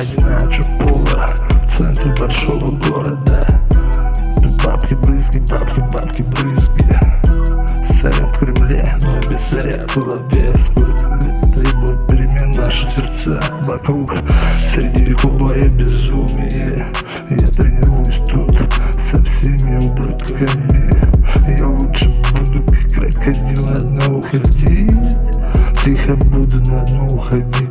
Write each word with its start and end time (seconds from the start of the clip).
одинаково 0.00 0.62
повар 0.78 1.48
В 1.68 1.78
центре 1.78 2.14
большого 2.14 2.70
города. 2.72 3.46
Бабки 4.64 4.94
брызги, 4.94 5.38
бабки, 5.50 5.80
бабки 5.92 6.22
брызги. 6.22 6.98
Царят 8.00 8.36
в 8.36 8.38
Кремле, 8.38 8.96
но 9.02 9.20
без 9.30 9.40
царя 9.40 9.76
лет 9.76 9.88
требует 11.54 12.06
перемен 12.08 12.50
наши 12.52 12.86
сердца 12.86 13.40
Вокруг. 13.62 14.14
Среди 14.74 15.04
вековое 15.04 15.68
безумие 15.68 16.23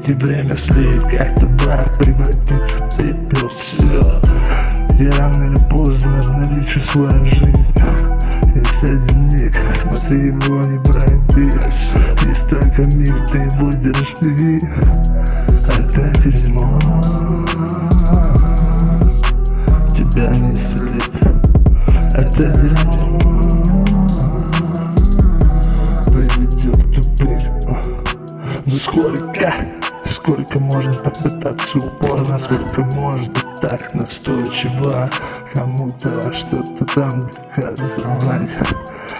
И 0.05 0.11
время 0.11 0.57
слеет, 0.57 1.01
как 1.15 1.33
табак 1.35 1.97
Превратится 1.97 2.57
в 2.57 2.97
пепел, 2.97 3.49
все 3.49 4.21
Я 4.99 5.09
рано 5.17 5.43
или 5.45 5.69
поздно 5.69 6.19
обналичу 6.19 6.81
свою 6.81 7.25
жизнь. 7.25 7.73
Есть 8.53 8.83
один 8.83 9.29
миг, 9.29 9.55
смотри 9.81 10.27
его, 10.27 10.59
не 10.61 10.77
брать 10.79 11.13
Есть 12.27 12.49
только 12.49 12.81
миг, 12.97 13.15
ты 13.31 13.37
его 13.37 13.71
держи 13.71 14.59
Это 15.69 16.01
дерьмо 16.19 16.79
Тебя 19.95 20.29
не 20.35 20.55
слит 20.55 21.11
Это 22.13 22.43
дерьмо 22.61 22.97
Приведет 26.05 26.75
в 26.75 26.93
тупик 26.93 27.43
Ну 28.65 28.77
сколько, 28.77 29.53
сколько 30.09 30.59
можно 30.59 30.93
попытаться 30.93 31.77
упорно 31.77 32.39
Сколько 32.39 32.81
можно 32.95 33.33
так 33.61 33.93
настойчиво? 33.93 35.09
Кому-то 35.53 36.33
что-то 36.33 36.85
там 36.93 37.29
доказывать 37.29 38.49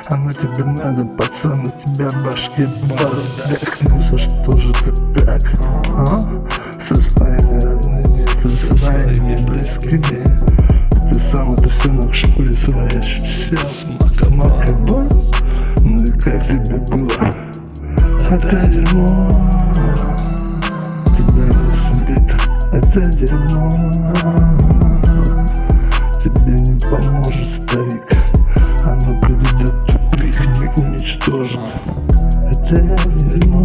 Оно 0.07 0.31
тебе 0.31 0.63
надо, 0.63 1.05
пацан, 1.05 1.61
у 1.61 1.93
тебя 1.93 2.07
в 2.09 2.23
башке 2.23 2.67
бардак 2.89 3.77
Ну 3.81 4.07
за 4.07 4.19
что 4.19 4.51
же 4.57 4.73
ты 4.73 5.25
так, 5.25 5.41
а? 5.89 6.23
Со 6.87 6.95
своими 6.95 7.59
родными, 7.63 8.03
со 8.41 8.77
своими 8.77 9.45
близкими. 9.45 10.23
Ты 11.09 11.19
сам 11.31 11.53
это 11.53 11.69
все 11.69 11.91
на 11.91 12.13
шкуре 12.13 12.53
своей 12.53 12.99
ощущал. 12.99 13.69
Мака-мака, 13.99 14.73
ну 15.81 15.97
и 15.97 16.11
как 16.19 16.47
тебе 16.47 16.77
было? 16.89 17.53
Это 18.29 18.82
Тебе 26.23 26.55
не 26.59 26.79
поможет 26.79 27.49
старик. 27.63 28.05
Оно 28.83 29.19
приведет 29.21 29.71
в 29.71 29.85
тупик 30.09 30.39
Миг 30.59 30.77
уничтожит 30.77 31.59
Это 32.51 32.75
дерьмо 33.15 33.63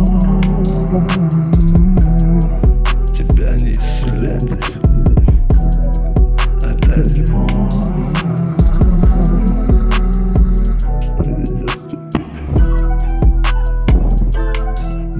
Тебя 3.08 3.50
не 3.58 3.72
исцелять 3.72 4.44
Это 6.62 7.10
дерьмо 7.10 7.46
Приведет 11.18 11.70
в 11.70 11.88
тупик 11.88 12.28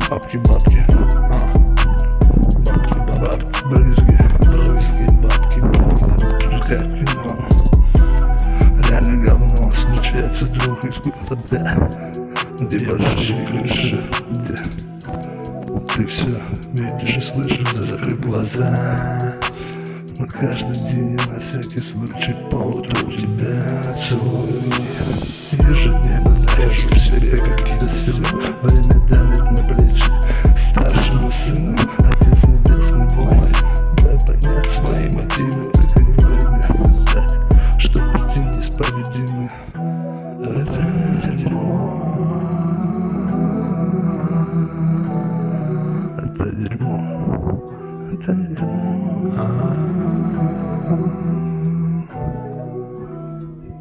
Бабки. 0.09 0.37
Бабки, 0.39 1.28
Где 12.61 12.87
пожарче 12.87 13.35
крыши, 13.47 14.11
где 14.31 14.55
ты 15.89 16.07
все 16.07 16.27
видишь 16.73 17.17
и 17.17 17.21
слышишь, 17.21 17.73
закрыв 17.73 18.21
глаза. 18.21 19.37
Но 20.19 20.27
каждый 20.27 20.75
день 20.89 21.19
на 21.29 21.41
всякий 21.41 21.81
случай 21.81 22.37
повод 22.49 22.87
у 22.87 23.13
тебя 23.13 23.61
целую. 24.09 24.49
Ежедневно 25.51 26.31
наряжу 26.47 26.88
dun, 48.29 48.55
dun. 48.55 48.69